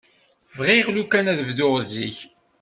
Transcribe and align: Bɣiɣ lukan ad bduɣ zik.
Bɣiɣ 0.57 0.87
lukan 0.95 1.29
ad 1.31 1.39
bduɣ 1.47 1.73
zik. 1.91 2.17